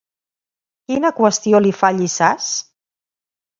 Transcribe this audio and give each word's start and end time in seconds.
Quina 0.91 1.11
qüestió 1.19 1.61
li 1.65 1.75
fa 1.83 1.93
Llissàs? 2.01 2.51